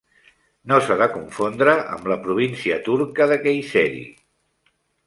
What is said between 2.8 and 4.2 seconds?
turca de Kayseri.